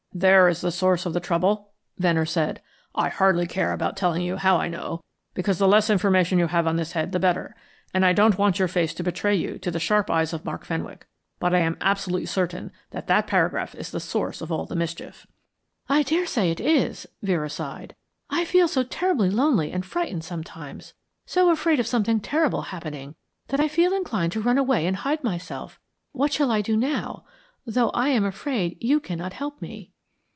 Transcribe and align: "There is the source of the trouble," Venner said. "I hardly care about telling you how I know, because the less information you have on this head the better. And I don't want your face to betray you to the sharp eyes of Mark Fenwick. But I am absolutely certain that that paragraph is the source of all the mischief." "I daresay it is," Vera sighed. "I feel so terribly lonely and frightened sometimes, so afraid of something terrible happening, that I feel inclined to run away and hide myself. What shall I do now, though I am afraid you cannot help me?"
"There 0.13 0.49
is 0.49 0.59
the 0.59 0.71
source 0.71 1.05
of 1.05 1.13
the 1.13 1.21
trouble," 1.21 1.71
Venner 1.97 2.25
said. 2.25 2.61
"I 2.93 3.07
hardly 3.07 3.47
care 3.47 3.71
about 3.71 3.95
telling 3.95 4.21
you 4.21 4.35
how 4.35 4.57
I 4.57 4.67
know, 4.67 5.05
because 5.33 5.57
the 5.57 5.69
less 5.69 5.89
information 5.89 6.37
you 6.37 6.47
have 6.47 6.67
on 6.67 6.75
this 6.75 6.91
head 6.91 7.13
the 7.13 7.19
better. 7.19 7.55
And 7.93 8.05
I 8.05 8.11
don't 8.11 8.37
want 8.37 8.59
your 8.59 8.67
face 8.67 8.93
to 8.95 9.03
betray 9.03 9.33
you 9.37 9.57
to 9.59 9.71
the 9.71 9.79
sharp 9.79 10.11
eyes 10.11 10.33
of 10.33 10.43
Mark 10.43 10.65
Fenwick. 10.65 11.07
But 11.39 11.55
I 11.55 11.59
am 11.59 11.77
absolutely 11.79 12.25
certain 12.25 12.73
that 12.89 13.07
that 13.07 13.25
paragraph 13.25 13.73
is 13.73 13.89
the 13.89 14.01
source 14.01 14.41
of 14.41 14.51
all 14.51 14.65
the 14.65 14.75
mischief." 14.75 15.25
"I 15.87 16.03
daresay 16.03 16.51
it 16.51 16.59
is," 16.59 17.07
Vera 17.23 17.49
sighed. 17.49 17.95
"I 18.29 18.43
feel 18.43 18.67
so 18.67 18.83
terribly 18.83 19.29
lonely 19.29 19.71
and 19.71 19.85
frightened 19.85 20.25
sometimes, 20.25 20.93
so 21.25 21.49
afraid 21.51 21.79
of 21.79 21.87
something 21.87 22.19
terrible 22.19 22.63
happening, 22.63 23.15
that 23.47 23.61
I 23.61 23.69
feel 23.69 23.93
inclined 23.93 24.33
to 24.33 24.41
run 24.41 24.57
away 24.57 24.85
and 24.87 24.97
hide 24.97 25.23
myself. 25.23 25.79
What 26.11 26.33
shall 26.33 26.51
I 26.51 26.59
do 26.59 26.75
now, 26.75 27.23
though 27.65 27.91
I 27.91 28.09
am 28.09 28.25
afraid 28.25 28.75
you 28.81 28.99
cannot 28.99 29.31
help 29.31 29.61
me?" 29.61 29.87